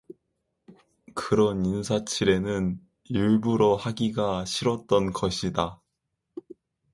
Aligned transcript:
그런 1.13 1.63
인사치레는 1.63 2.79
일부러 3.03 3.75
하기가 3.75 4.45
싫었던 4.45 5.13
것이다. 5.13 5.79